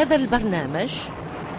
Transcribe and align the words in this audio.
هذا 0.00 0.16
البرنامج 0.16 0.94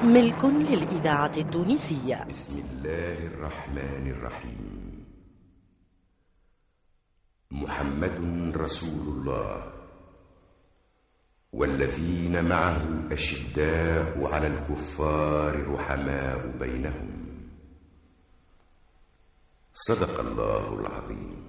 ملك 0.03 0.45
للإذاعة 0.45 1.31
التونسية. 1.37 2.25
بسم 2.29 2.59
الله 2.59 3.27
الرحمن 3.27 4.11
الرحيم. 4.11 5.05
محمد 7.51 8.51
رسول 8.57 9.17
الله. 9.17 9.63
والذين 11.53 12.45
معه 12.45 12.81
أشداء 13.11 14.33
على 14.33 14.47
الكفار 14.47 15.73
رحماء 15.73 16.47
بينهم. 16.59 17.25
صدق 19.73 20.19
الله 20.19 20.79
العظيم. 20.79 21.43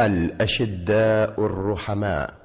الأشداء 0.00 1.46
الرحماء. 1.46 2.41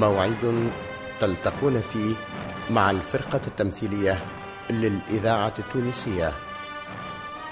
موعد 0.00 0.70
تلتقون 1.20 1.80
فيه 1.80 2.14
مع 2.70 2.90
الفرقة 2.90 3.40
التمثيلية 3.46 4.18
للإذاعة 4.70 5.54
التونسية. 5.58 6.32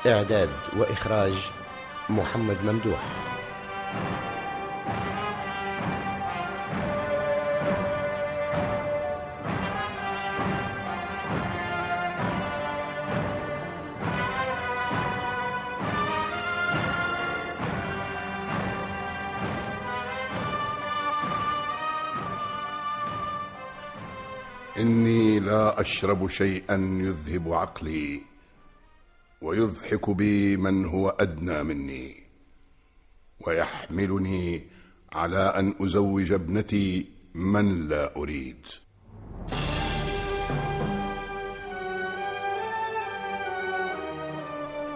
إعداد 0.06 0.50
وإخراج 0.77 1.50
محمد 2.08 2.56
ممدوح. 2.64 3.25
أشرب 25.80 26.28
شيئا 26.28 26.77
يذهب 27.02 27.52
عقلي 27.52 28.20
ويضحك 29.42 30.10
بي 30.10 30.56
من 30.56 30.84
هو 30.84 31.08
أدنى 31.08 31.62
مني 31.62 32.22
ويحملني 33.46 34.66
على 35.12 35.38
أن 35.38 35.74
أزوج 35.80 36.32
ابنتي 36.32 37.06
من 37.34 37.88
لا 37.88 38.16
أريد. 38.16 38.66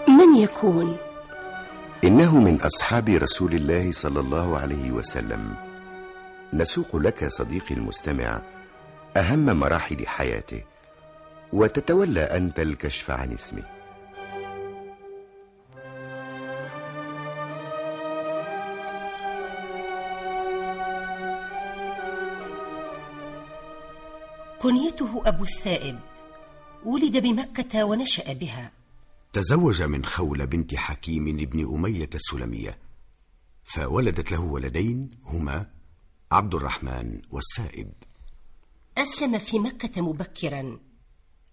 من 0.09 0.37
يكون؟ 0.37 0.97
إنه 2.05 2.41
من 2.41 2.61
أصحاب 2.61 3.09
رسول 3.09 3.55
الله 3.55 3.93
صلى 3.93 4.21
الله 4.21 4.59
عليه 4.59 4.93
وسلم. 4.93 5.55
نسوق 6.55 6.97
لك 6.97 7.29
صديقي 7.29 7.75
المستمع 7.75 8.43
أهم 9.17 9.61
مراحل 9.61 10.07
حياته 10.07 10.63
وتتولى 11.53 12.21
أنت 12.21 12.61
الكشف 12.61 13.11
عن 13.11 13.33
اسمه. 13.33 13.63
كنيته 24.63 25.23
أبو 25.27 25.43
السائب. 25.43 25.99
ولد 26.85 27.17
بمكة 27.17 27.85
ونشأ 27.85 28.33
بها. 28.33 28.73
تزوج 29.33 29.83
من 29.83 30.05
خولة 30.05 30.45
بنت 30.45 30.75
حكيم 30.75 31.37
بن 31.37 31.75
أمية 31.75 32.11
السلمية. 32.15 32.79
فولدت 33.65 34.33
له 34.33 34.41
ولدين 34.41 35.09
هما 35.25 35.67
عبد 36.33 36.55
الرحمن 36.55 37.21
والسائب. 37.31 37.93
أسلم 38.99 39.39
في 39.39 39.59
مكة 39.59 40.03
مبكرا 40.03 40.81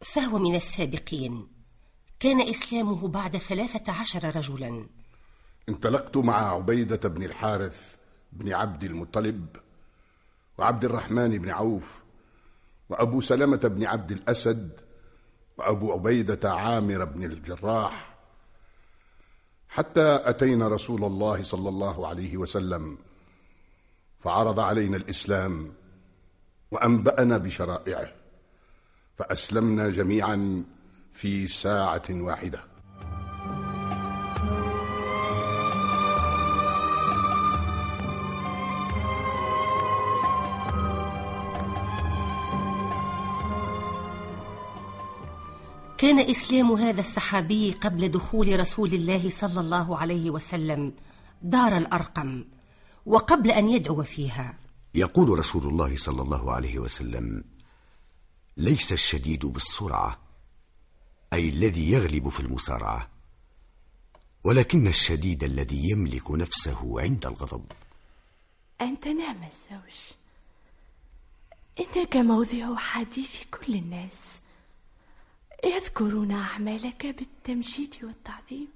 فهو 0.02 0.40
من 0.40 0.56
السابقين. 0.56 1.48
كان 2.20 2.42
إسلامه 2.42 3.08
بعد 3.08 3.38
ثلاثة 3.38 3.94
عشر 3.94 4.36
رجلا. 4.36 4.88
انطلقت 5.70 6.18
مع 6.18 6.54
عبيدة 6.54 7.10
بن 7.10 7.24
الحارث 7.24 7.96
بن 8.34 8.54
عبد 8.54 8.84
المطلب 8.84 9.48
وعبد 10.58 10.86
الرحمن 10.86 11.38
بن 11.38 11.50
عوف 11.50 12.04
وأبو 12.90 13.22
سلمة 13.22 13.58
بن 13.58 13.86
عبد 13.86 14.12
الأسد 14.12 14.72
وأبو 15.58 15.92
عبيدة 15.92 16.54
عامر 16.54 17.06
بن 17.06 17.24
الجراح. 17.24 18.18
حتى 19.70 20.20
أتينا 20.24 20.68
رسول 20.68 21.04
الله 21.04 21.44
صلى 21.44 21.70
الله 21.70 22.08
عليه 22.08 22.38
وسلم 22.38 22.98
فعرض 24.20 24.60
علينا 24.60 24.98
الإسلام 24.98 25.74
وأنبأنا 26.72 27.38
بشرائعه. 27.38 28.12
فأسلمنا 29.18 29.90
جميعا 29.90 30.66
في 31.14 31.48
ساعة 31.48 32.04
واحدة. 32.10 32.60
كان 45.98 46.20
إسلام 46.20 46.72
هذا 46.72 47.02
الصحابي 47.02 47.72
قبل 47.72 48.10
دخول 48.10 48.60
رسول 48.60 48.94
الله 48.94 49.30
صلى 49.30 49.60
الله 49.60 49.98
عليه 49.98 50.30
وسلم 50.32 50.94
دار 51.42 51.78
الأرقم 51.78 52.46
وقبل 53.06 53.52
أن 53.52 53.70
يدعو 53.70 54.04
فيها. 54.04 54.67
يقول 54.98 55.40
رسول 55.40 55.64
الله 55.68 55.96
صلى 55.98 56.22
الله 56.22 56.52
عليه 56.52 56.80
وسلم 56.80 57.44
ليس 58.58 58.94
الشديد 58.94 59.46
بالسرعة 59.46 60.20
أي 61.34 61.50
الذي 61.50 61.92
يغلب 61.92 62.30
في 62.30 62.40
المسارعة 62.40 63.10
ولكن 64.44 64.88
الشديد 64.88 65.44
الذي 65.44 65.90
يملك 65.90 66.32
نفسه 66.32 67.02
عند 67.02 67.26
الغضب. 67.26 67.72
أنت 68.82 69.08
نعم 69.08 69.44
الزوج. 69.44 70.18
إنك 71.80 72.16
موضع 72.16 72.76
حديث 72.76 73.44
كل 73.52 73.76
الناس 73.76 74.40
يذكرون 75.64 76.32
أعمالك 76.32 77.06
بالتمجيد 77.06 77.96
والتعظيم 78.04 78.68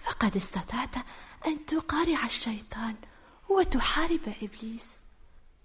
فقد 0.00 0.36
استطعت 0.36 0.94
أن 1.46 1.66
تقارع 1.66 2.26
الشيطان. 2.26 2.94
وتحارب 3.50 4.20
إبليس. 4.42 4.86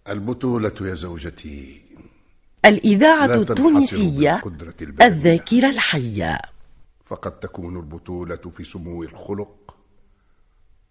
البطولة 0.07 0.73
يا 0.81 0.93
زوجتي 0.93 1.81
الإذاعة 2.65 3.25
التونسية. 3.25 4.41
الذاكرة 5.01 5.69
الحية. 5.69 6.41
فقد 7.05 7.39
تكون 7.39 7.77
البطولة 7.77 8.35
في 8.57 8.63
سمو 8.63 9.03
الخلق 9.03 9.75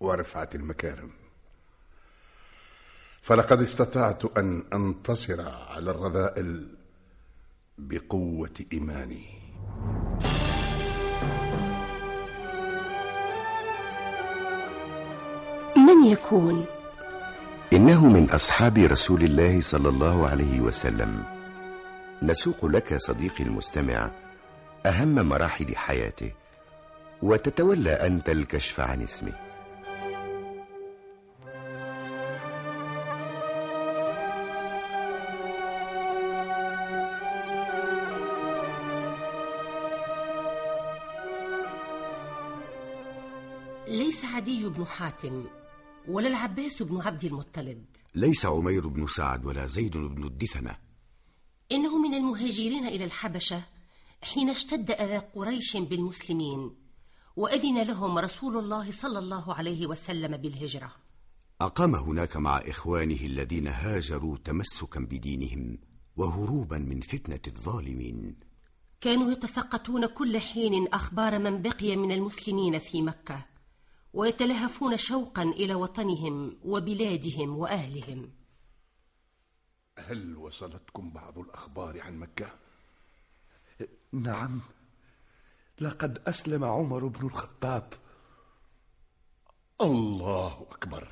ورفعة 0.01 0.49
المكارم. 0.55 1.11
فلقد 3.23 3.63
استطعت 3.63 4.39
أن 4.39 4.65
أنتصر 4.73 5.41
على 5.49 5.91
الرذائل 5.91 6.69
بقوة 7.79 8.55
إيماني. 8.73 9.27
من 15.77 16.05
يكون؟ 16.07 16.67
إنه 17.75 18.07
من 18.07 18.31
أصحاب 18.31 18.79
رسول 18.79 19.23
الله 19.23 19.61
صلى 19.61 19.89
الله 19.89 20.29
عليه 20.29 20.61
وسلم. 20.61 21.25
نسوق 22.23 22.67
لك 22.67 22.97
صديقي 22.97 23.45
المستمع 23.45 24.11
أهم 24.87 25.15
مراحل 25.15 25.77
حياته 25.77 26.33
وتتولى 27.23 27.91
أنت 27.91 28.29
الكشف 28.29 28.81
عن 28.81 29.03
اسمه. 29.03 29.33
ليس 43.89 44.25
عدي 44.25 44.69
بن 44.69 44.87
حاتم. 44.87 45.45
ولا 46.09 46.29
العباس 46.29 46.83
بن 46.83 47.01
عبد 47.01 47.25
المطلب. 47.25 47.85
ليس 48.15 48.47
عمير 48.47 48.89
بن 48.89 49.07
سعد 49.07 49.47
ولا 49.47 49.67
زيد 49.67 49.97
بن 49.97 50.25
الدثنة. 50.25 50.77
إنه 51.73 51.99
من 51.99 52.15
المهاجرين 52.15 52.87
إلى 52.87 53.05
الحبشة 53.05 53.63
حين 54.23 54.51
اشتد 54.51 54.91
أذى 54.91 55.19
قريش 55.19 55.77
بالمسلمين 55.77 56.71
وأذن 57.37 57.83
لهم 57.83 58.19
رسول 58.19 58.57
الله 58.57 58.93
صلى 58.93 59.19
الله 59.19 59.55
عليه 59.55 59.87
وسلم 59.87 60.37
بالهجرة. 60.37 60.93
أقام 61.61 61.95
هناك 61.95 62.37
مع 62.37 62.59
إخوانه 62.59 63.21
الذين 63.21 63.69
هاجروا 63.69 64.37
تمسكا 64.37 65.01
بدينهم 65.01 65.79
وهروبا 66.17 66.79
من 66.79 67.01
فتنة 67.01 67.41
الظالمين. 67.47 68.37
كانوا 69.01 69.33
يتسقطون 69.33 70.07
كل 70.07 70.39
حين 70.39 70.89
أخبار 70.89 71.39
من 71.39 71.63
بقي 71.63 71.97
من 71.97 72.13
المسلمين 72.13 72.79
في 72.79 73.03
مكة. 73.03 73.54
ويتلهفون 74.15 74.97
شوقا 74.97 75.43
إلى 75.43 75.75
وطنهم 75.75 76.59
وبلادهم 76.63 77.59
وأهلهم. 77.59 78.33
هل 79.99 80.37
وصلتكم 80.37 81.11
بعض 81.11 81.39
الأخبار 81.39 82.01
عن 82.01 82.19
مكة؟ 82.19 82.59
نعم. 84.13 84.61
لقد 85.81 86.19
أسلم 86.19 86.65
عمر 86.65 87.07
بن 87.07 87.27
الخطاب. 87.27 87.93
الله 89.81 90.67
أكبر. 90.71 91.09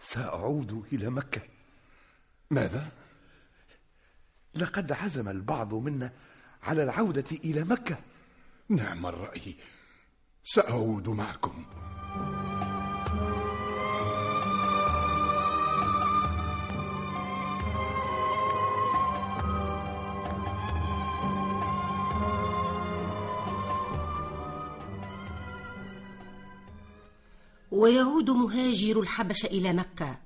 سأعود 0.00 0.86
إلى 0.92 1.10
مكة. 1.10 1.42
ماذا؟ 2.50 2.92
لقد 4.54 4.92
عزم 4.92 5.28
البعض 5.28 5.74
منا 5.74 6.12
على 6.62 6.82
العودة 6.82 7.30
إلى 7.30 7.64
مكة. 7.64 7.98
نعم 8.68 9.06
الرأي. 9.06 9.56
سأعود 10.48 11.08
معكم. 11.08 11.64
ويعود 27.70 28.30
مهاجر 28.30 29.00
الحبش 29.00 29.44
إلى 29.44 29.72
مكة 29.72 30.18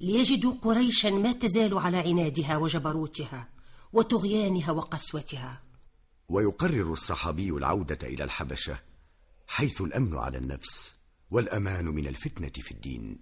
ليجدوا 0.00 0.54
قريشا 0.62 1.08
ما 1.08 1.32
تزال 1.32 1.78
على 1.78 1.96
عنادها 1.96 2.56
وجبروتها 2.56 3.48
وطغيانها 3.92 4.70
وقسوتها. 4.70 5.62
ويقرر 6.28 6.92
الصحابي 6.92 7.50
العودة 7.50 7.98
إلى 8.02 8.24
الحبشة. 8.24 8.91
حيث 9.52 9.80
الأمن 9.80 10.16
على 10.16 10.38
النفس 10.38 10.94
والأمان 11.30 11.84
من 11.84 12.06
الفتنة 12.06 12.52
في 12.54 12.70
الدين. 12.70 13.18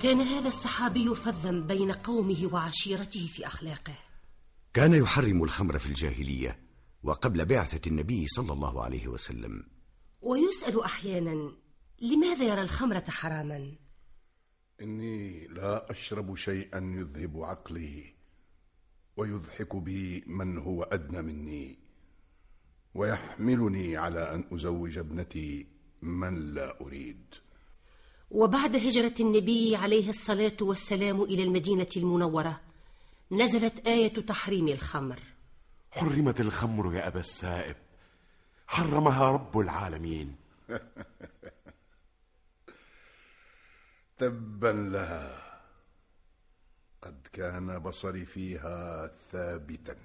كان 0.00 0.20
هذا 0.20 0.48
الصحابي 0.48 1.14
فظا 1.14 1.50
بين 1.50 1.92
قومه 1.92 2.48
وعشيرته 2.52 3.26
في 3.26 3.46
أخلاقه. 3.46 3.94
كان 4.74 4.94
يحرم 4.94 5.44
الخمر 5.44 5.78
في 5.78 5.86
الجاهلية 5.86 6.58
وقبل 7.02 7.44
بعثة 7.44 7.88
النبي 7.88 8.26
صلى 8.26 8.52
الله 8.52 8.84
عليه 8.84 9.08
وسلم. 9.08 9.66
ويسأل 10.20 10.82
أحيانا 10.82 11.52
لماذا 12.00 12.44
يرى 12.44 12.62
الخمرة 12.62 13.04
حراما؟ 13.08 13.87
إني 14.82 15.46
لا 15.46 15.90
أشرب 15.90 16.34
شيئا 16.34 16.78
يذهب 16.96 17.42
عقلي 17.44 18.04
ويضحك 19.16 19.76
بي 19.76 20.24
من 20.26 20.58
هو 20.58 20.82
أدنى 20.82 21.22
مني 21.22 21.78
ويحملني 22.94 23.96
على 23.96 24.34
أن 24.34 24.44
أزوج 24.52 24.98
ابنتي 24.98 25.66
من 26.02 26.54
لا 26.54 26.80
أريد. 26.80 27.34
وبعد 28.30 28.76
هجرة 28.76 29.14
النبي 29.20 29.76
عليه 29.76 30.10
الصلاة 30.10 30.56
والسلام 30.60 31.22
إلى 31.22 31.42
المدينة 31.42 31.88
المنورة 31.96 32.60
نزلت 33.32 33.86
آية 33.86 34.14
تحريم 34.14 34.68
الخمر. 34.68 35.18
حرمت 35.90 36.40
الخمر 36.40 36.94
يا 36.94 37.06
أبا 37.06 37.20
السائب. 37.20 37.76
حرمها 38.66 39.30
رب 39.30 39.58
العالمين. 39.58 40.36
تبا 44.18 44.72
لها. 44.92 45.38
قد 47.02 47.26
كان 47.32 47.78
بصري 47.78 48.24
فيها 48.24 49.06
ثابتا. 49.32 49.96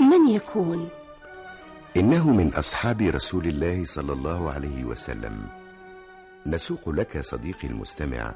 من 0.00 0.28
يكون؟ 0.28 0.88
إنه 1.96 2.30
من 2.30 2.54
أصحاب 2.54 3.02
رسول 3.02 3.46
الله 3.46 3.84
صلى 3.84 4.12
الله 4.12 4.52
عليه 4.52 4.84
وسلم. 4.84 5.48
نسوق 6.46 6.88
لك 6.88 7.20
صديقي 7.20 7.68
المستمع 7.68 8.34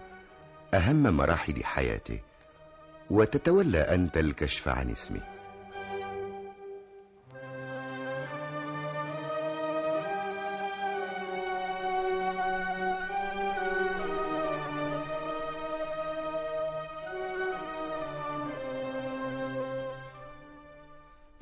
أهم 0.75 1.03
مراحل 1.03 1.65
حياته 1.65 2.21
وتتولى 3.11 3.79
أنت 3.79 4.17
الكشف 4.17 4.69
عن 4.69 4.91
اسمه. 4.91 5.40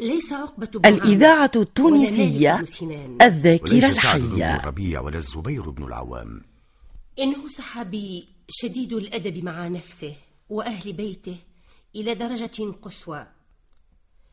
ليس 0.09 0.33
عقبة 0.33 0.67
بن 0.67 0.89
الإذاعة 0.89 1.51
التونسية 1.57 2.65
الذاكرة 3.23 3.93
سعد 3.93 4.21
بن 4.21 4.33
الحية 4.33 4.57
الربيع 4.57 5.01
ولا 5.01 5.19
الزبير 5.19 5.71
بن 5.71 5.85
العوام. 5.85 6.43
إنه 7.19 7.49
صحابي 7.49 8.29
شديد 8.49 8.93
الأدب 8.93 9.45
مع 9.45 9.69
نفسه 9.69 10.17
وأهل 10.49 10.93
بيته 10.93 11.37
إلى 11.97 12.15
درجة 12.15 12.73
قصوى 12.83 13.27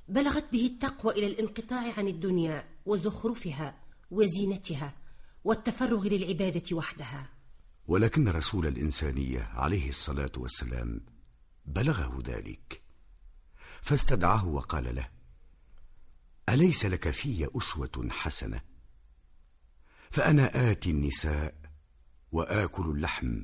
بلغت 0.07 0.51
به 0.51 0.65
التقوى 0.65 1.13
إلى 1.13 1.27
الانقطاع 1.27 1.93
عن 1.97 2.07
الدنيا 2.07 2.67
وزخرفها 2.85 3.75
وزينتها 4.11 4.93
والتفرغ 5.43 6.07
للعبادة 6.07 6.75
وحدها. 6.75 7.29
ولكن 7.87 8.29
رسول 8.29 8.67
الإنسانية 8.67 9.49
عليه 9.53 9.89
الصلاة 9.89 10.31
والسلام 10.37 11.01
بلغه 11.65 12.21
ذلك. 12.25 12.81
فاستدعاه 13.81 14.47
وقال 14.47 14.95
له 14.95 15.14
أليس 16.49 16.85
لك 16.85 17.09
في 17.09 17.49
أسوة 17.57 18.07
حسنة؟ 18.09 18.61
فأنا 20.11 20.71
آتي 20.71 20.89
النساء 20.89 21.55
وآكل 22.31 22.85
اللحم 22.89 23.43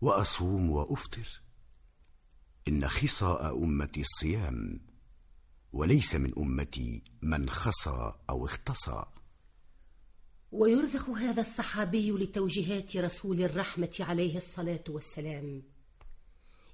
وأصوم 0.00 0.70
وأفطر. 0.70 1.42
إن 2.68 2.88
خصاء 2.88 3.64
أمتي 3.64 4.00
الصيام 4.00 4.80
وليس 5.72 6.14
من 6.14 6.32
أمتي 6.38 7.02
من 7.22 7.50
خصى 7.50 8.12
أو 8.30 8.44
اختصى. 8.44 9.04
ويرزق 10.52 11.10
هذا 11.10 11.40
الصحابي 11.42 12.10
لتوجيهات 12.10 12.96
رسول 12.96 13.42
الرحمة 13.42 13.96
عليه 14.00 14.36
الصلاة 14.36 14.84
والسلام 14.88 15.62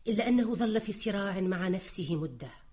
إلا 0.06 0.28
أنه 0.28 0.54
ظل 0.54 0.80
في 0.80 0.92
صراع 0.92 1.40
مع 1.40 1.68
نفسه 1.68 2.16
مدة. 2.16 2.63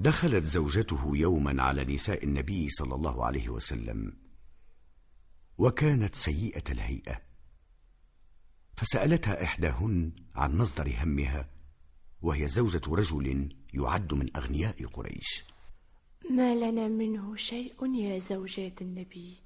دخلت 0.00 0.44
زوجته 0.44 1.16
يوما 1.16 1.62
على 1.62 1.84
نساء 1.84 2.24
النبي 2.24 2.68
صلى 2.70 2.94
الله 2.94 3.24
عليه 3.26 3.48
وسلم 3.48 4.16
وكانت 5.58 6.14
سيئة 6.14 6.64
الهيئة. 6.70 7.20
فسألتها 8.76 9.44
إحداهن 9.44 10.12
عن 10.34 10.56
مصدر 10.58 10.94
همها 11.02 11.50
وهي 12.22 12.48
زوجة 12.48 12.80
رجل 12.88 13.56
يعد 13.74 14.14
من 14.14 14.36
أغنياء 14.36 14.86
قريش. 14.86 15.44
ما 16.30 16.54
لنا 16.54 16.88
منه 16.88 17.36
شيء 17.36 17.94
يا 17.94 18.18
زوجات 18.18 18.82
النبي. 18.82 19.38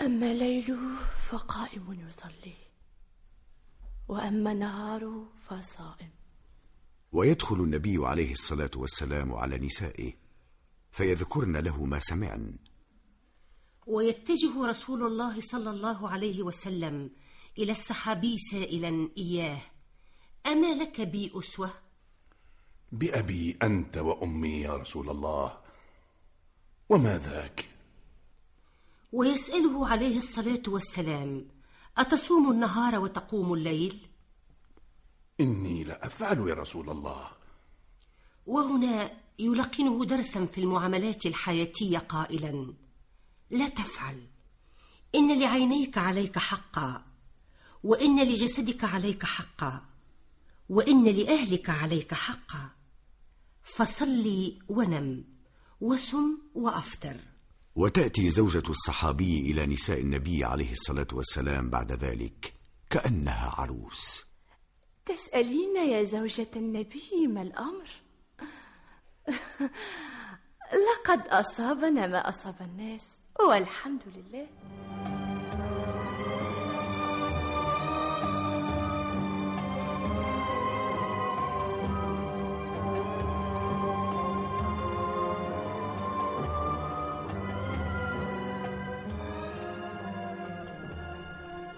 أما 0.00 0.34
ليله 0.34 0.96
فقائم 1.28 2.08
يصلي 2.08 2.56
وأما 4.08 4.54
نهاره 4.54 5.28
فصائم. 5.48 6.21
ويدخل 7.12 7.56
النبي 7.56 8.06
عليه 8.06 8.32
الصلاة 8.32 8.70
والسلام 8.76 9.32
على 9.34 9.58
نسائه 9.58 10.12
فيذكرن 10.92 11.56
له 11.56 11.84
ما 11.84 11.98
سمعن 11.98 12.56
ويتجه 13.86 14.66
رسول 14.66 15.02
الله 15.06 15.40
صلى 15.40 15.70
الله 15.70 16.08
عليه 16.08 16.42
وسلم 16.42 17.10
إلى 17.58 17.72
السحابي 17.72 18.38
سائلا 18.38 19.08
إياه 19.18 19.58
أما 20.46 20.74
لك 20.74 21.00
بي 21.00 21.32
أسوة؟ 21.34 21.70
بأبي 22.92 23.56
أنت 23.62 23.96
وأمي 23.98 24.60
يا 24.60 24.76
رسول 24.76 25.10
الله 25.10 25.58
وما 26.88 27.18
ذاك 27.18 27.64
ويسأله 29.12 29.88
عليه 29.88 30.18
الصلاة 30.18 30.62
والسلام 30.68 31.48
أتصوم 31.98 32.50
النهار 32.50 32.98
وتقوم 32.98 33.54
الليل؟ 33.54 34.06
إني 35.42 35.84
لأفعل 35.84 36.48
يا 36.48 36.54
رسول 36.54 36.90
الله. 36.90 37.30
وهنا 38.46 39.10
يلقنه 39.38 40.04
درسا 40.04 40.46
في 40.46 40.60
المعاملات 40.60 41.26
الحياتية 41.26 41.98
قائلا. 41.98 42.74
لا 43.50 43.68
تفعل. 43.68 44.26
إن 45.14 45.40
لعينيك 45.40 45.98
عليك 45.98 46.38
حقا 46.38 47.04
وإن 47.82 48.22
لجسدك 48.28 48.84
عليك 48.84 49.24
حقا 49.24 49.84
وإن 50.68 51.04
لأهلك 51.04 51.70
عليك 51.70 52.14
حقا. 52.14 52.70
فصلي 53.62 54.58
ونم 54.68 55.24
وسم 55.80 56.38
وأفطر. 56.54 57.16
وتأتي 57.74 58.30
زوجة 58.30 58.62
الصحابي 58.68 59.40
إلى 59.40 59.66
نساء 59.66 60.00
النبي 60.00 60.44
عليه 60.44 60.72
الصلاة 60.72 61.06
والسلام 61.12 61.70
بعد 61.70 61.92
ذلك 61.92 62.54
كأنها 62.90 63.54
عروس. 63.58 64.31
تسألين 65.06 65.76
يا 65.76 66.04
زوجة 66.04 66.48
النبي 66.56 67.26
ما 67.26 67.42
الأمر؟ 67.42 67.90
لقد 70.88 71.28
أصابنا 71.28 72.06
ما 72.06 72.28
أصاب 72.28 72.54
الناس 72.60 73.18
والحمد 73.48 74.02
لله 74.16 74.46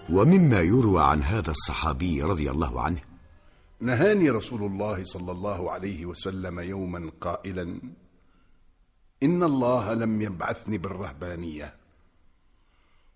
ومما 0.09 0.61
يروى 0.61 1.03
عن 1.03 1.23
هذا 1.23 1.51
الصحابي 1.51 2.21
رضي 2.21 2.51
الله 2.51 2.81
عنه 2.81 3.14
نهاني 3.79 4.29
رسول 4.29 4.63
الله 4.63 5.03
صلى 5.03 5.31
الله 5.31 5.71
عليه 5.71 6.05
وسلم 6.05 6.59
يوما 6.59 7.11
قائلا 7.21 7.81
إن 9.23 9.43
الله 9.43 9.93
لم 9.93 10.21
يبعثني 10.21 10.77
بالرهبانية 10.77 11.75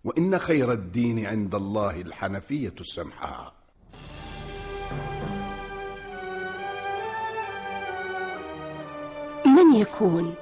وإن 0.03 0.39
خير 0.39 0.71
الدين 0.71 1.25
عند 1.25 1.55
الله 1.55 2.01
الحنفية 2.01 2.73
السمحاء. 2.79 3.53
من 9.45 9.75
يكون؟ 9.75 10.35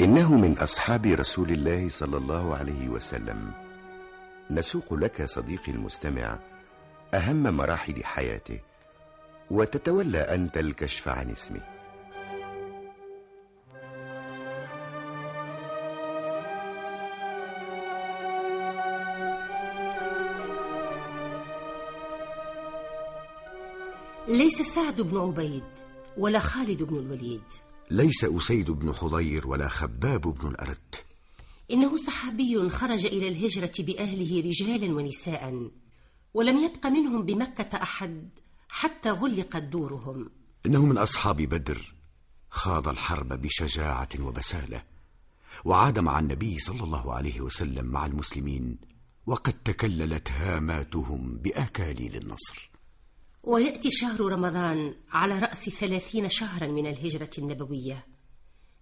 إنه 0.00 0.34
من 0.34 0.58
أصحاب 0.58 1.06
رسول 1.06 1.50
الله 1.50 1.88
صلى 1.88 2.16
الله 2.16 2.56
عليه 2.56 2.88
وسلم. 2.88 3.52
نسوق 4.50 4.94
لك 4.94 5.24
صديقي 5.24 5.72
المستمع 5.72 6.38
أهم 7.14 7.42
مراحل 7.56 8.04
حياته. 8.04 8.67
وتتولى 9.50 10.18
أنت 10.18 10.56
الكشف 10.56 11.08
عن 11.08 11.30
اسمه. 11.30 11.60
ليس 24.28 24.62
سعد 24.62 25.00
بن 25.00 25.18
عبيد 25.18 25.64
ولا 26.16 26.38
خالد 26.38 26.82
بن 26.82 26.96
الوليد. 26.96 27.42
ليس 27.90 28.24
أسيد 28.24 28.70
بن 28.70 28.92
حضير 28.92 29.48
ولا 29.48 29.68
خباب 29.68 30.20
بن 30.20 30.48
الأرت. 30.48 31.04
إنه 31.70 31.96
صحابي 31.96 32.70
خرج 32.70 33.06
إلى 33.06 33.28
الهجرة 33.28 33.72
بأهله 33.78 34.40
رجالا 34.40 34.94
ونساء 34.94 35.70
ولم 36.34 36.58
يبق 36.58 36.86
منهم 36.86 37.22
بمكة 37.22 37.82
أحد 37.82 38.28
حتى 38.68 39.10
غلقت 39.10 39.62
دورهم. 39.62 40.30
إنه 40.66 40.84
من 40.86 40.98
أصحاب 40.98 41.36
بدر. 41.36 41.94
خاض 42.50 42.88
الحرب 42.88 43.28
بشجاعة 43.28 44.08
وبسالة 44.20 44.82
وعاد 45.64 45.98
مع 45.98 46.18
النبي 46.18 46.58
صلى 46.58 46.82
الله 46.82 47.14
عليه 47.14 47.40
وسلم 47.40 47.86
مع 47.86 48.06
المسلمين 48.06 48.78
وقد 49.26 49.52
تكللت 49.64 50.30
هاماتهم 50.30 51.36
بآكاليل 51.36 52.16
النصر. 52.16 52.70
ويأتي 53.42 53.90
شهر 53.90 54.20
رمضان 54.20 54.94
على 55.12 55.38
رأس 55.38 55.68
ثلاثين 55.68 56.28
شهرا 56.30 56.66
من 56.66 56.86
الهجرة 56.86 57.30
النبوية 57.38 58.06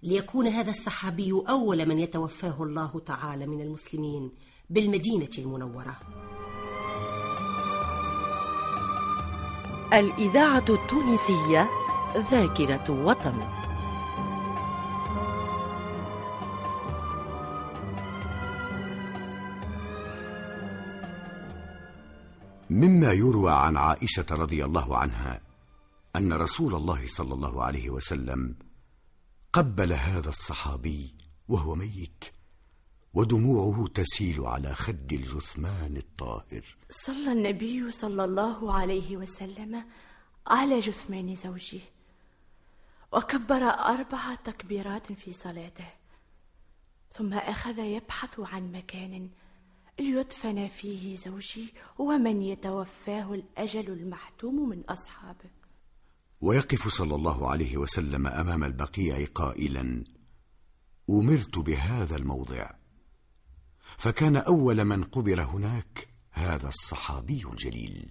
ليكون 0.03 0.47
هذا 0.47 0.71
الصحابي 0.71 1.33
أول 1.49 1.87
من 1.87 1.99
يتوفاه 1.99 2.63
الله 2.63 3.01
تعالى 3.07 3.47
من 3.47 3.61
المسلمين 3.61 4.31
بالمدينة 4.71 5.31
المنورة. 5.39 6.01
الإذاعة 9.97 10.65
التونسية 10.69 11.71
ذاكرة 12.31 12.91
وطن. 12.91 13.35
مما 22.71 23.13
يروى 23.13 23.53
عن 23.53 23.77
عائشة 23.77 24.27
رضي 24.31 24.65
الله 24.65 24.97
عنها 24.97 25.41
أن 26.17 26.33
رسول 26.33 26.75
الله 26.75 27.07
صلى 27.07 27.35
الله 27.35 27.65
عليه 27.65 27.91
وسلم 27.91 28.55
قبل 29.53 29.93
هذا 29.93 30.29
الصحابي 30.29 31.15
وهو 31.49 31.75
ميت. 31.75 32.36
ودموعه 33.15 33.87
تسيل 33.87 34.41
على 34.41 34.75
خد 34.75 35.13
الجثمان 35.13 35.97
الطاهر. 35.97 36.77
صلى 36.91 37.33
النبي 37.33 37.93
صلى 37.93 38.25
الله 38.25 38.73
عليه 38.73 39.17
وسلم 39.17 39.85
على 40.47 40.79
جثمان 40.79 41.35
زوجه 41.35 41.81
وكبر 43.13 43.63
أربع 43.65 44.35
تكبيرات 44.45 45.13
في 45.13 45.33
صلاته 45.33 45.89
ثم 47.13 47.35
أخذ 47.35 47.79
يبحث 47.79 48.41
عن 48.41 48.73
مكان 48.73 49.31
ليدفن 49.99 50.69
فيه 50.69 51.17
زوجي 51.17 51.75
ومن 51.99 52.43
يتوفاه 52.43 53.35
الأجل 53.35 53.93
المحتوم 53.93 54.69
من 54.69 54.83
أصحابه. 54.89 55.51
ويقف 56.41 56.89
صلى 56.89 57.15
الله 57.15 57.51
عليه 57.51 57.77
وسلم 57.77 58.27
أمام 58.27 58.65
البقيع 58.65 59.27
قائلا 59.35 60.05
أمرت 61.11 61.59
بهذا 61.59 62.17
الموضع. 62.17 62.71
فكان 63.97 64.37
أول 64.37 64.85
من 64.85 65.05
قبر 65.05 65.43
هناك 65.43 66.09
هذا 66.31 66.69
الصحابي 66.69 67.43
الجليل 67.53 68.11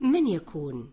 من 0.00 0.26
يكون؟ 0.26 0.90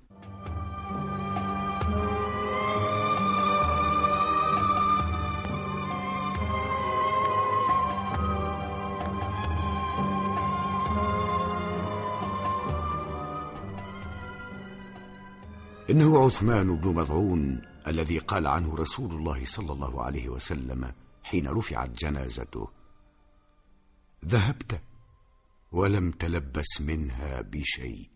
إنه 15.89 16.19
عثمان 16.25 16.75
بن 16.75 16.89
مضعون 16.89 17.61
الذي 17.87 18.17
قال 18.17 18.47
عنه 18.47 18.75
رسول 18.75 19.11
الله 19.11 19.45
صلى 19.45 19.73
الله 19.73 20.03
عليه 20.03 20.29
وسلم 20.29 20.91
حين 21.23 21.47
رفعت 21.47 21.89
جنازته 21.89 22.67
ذهبت 24.25 24.81
ولم 25.71 26.11
تلبس 26.11 26.81
منها 26.81 27.41
بشيء. 27.41 28.09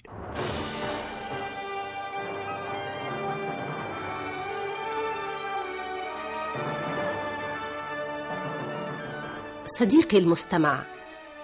صديقي 9.80 10.18
المستمع 10.18 10.84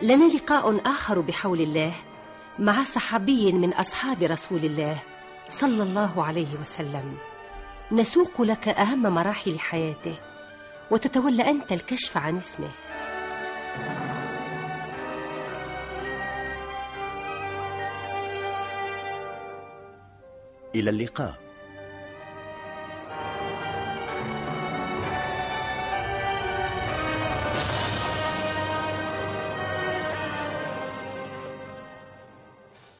لنا 0.01 0.33
لقاء 0.33 0.81
آخر 0.87 1.21
بحول 1.21 1.61
الله 1.61 1.93
مع 2.59 2.83
صحابي 2.83 3.51
من 3.51 3.73
أصحاب 3.73 4.23
رسول 4.23 4.65
الله 4.65 5.03
صلى 5.49 5.83
الله 5.83 6.25
عليه 6.25 6.59
وسلم. 6.61 7.17
نسوق 7.91 8.41
لك 8.41 8.67
أهم 8.67 9.01
مراحل 9.01 9.59
حياته 9.59 10.15
وتتولى 10.91 11.49
أنت 11.49 11.71
الكشف 11.71 12.17
عن 12.17 12.37
اسمه. 12.37 12.71
إلى 20.75 20.89
اللقاء. 20.89 21.40